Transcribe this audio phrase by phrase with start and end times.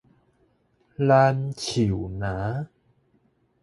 [0.95, 1.85] 南樹
[2.19, 2.67] 林